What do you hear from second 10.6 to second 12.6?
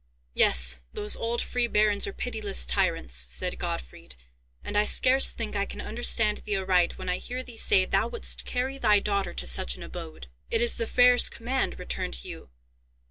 the Freiherr's command," returned Hugh.